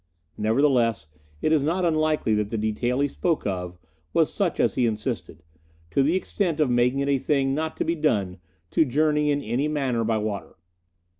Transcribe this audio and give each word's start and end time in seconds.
Nevertheless, 0.35 1.09
it 1.43 1.51
is 1.51 1.61
not 1.61 1.85
unlikely 1.85 2.33
that 2.33 2.49
the 2.49 2.57
detail 2.57 3.01
he 3.01 3.07
spoke 3.07 3.45
of 3.45 3.77
was 4.13 4.33
such 4.33 4.59
as 4.59 4.73
he 4.73 4.87
insisted, 4.87 5.43
to 5.91 6.01
the 6.01 6.15
extent 6.15 6.59
of 6.59 6.71
making 6.71 7.01
it 7.01 7.07
a 7.07 7.19
thing 7.19 7.53
not 7.53 7.77
to 7.77 7.85
be 7.85 7.93
done 7.93 8.39
to 8.71 8.83
journey 8.83 9.29
in 9.29 9.43
any 9.43 9.67
manner 9.67 10.03
by 10.03 10.17
water. 10.17 10.55